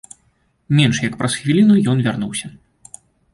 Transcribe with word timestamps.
Менш 0.79 1.01
як 1.03 1.13
праз 1.19 1.35
хвіліну 1.41 1.75
ён 1.93 1.97
вярнуўся. 2.09 2.47